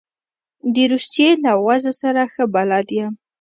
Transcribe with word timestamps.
د 0.73 0.75
روسیې 0.91 1.29
له 1.43 1.51
وضع 1.65 1.93
سره 2.01 2.21
ښه 2.33 2.43
بلد 2.53 2.87
یم. 2.97 3.13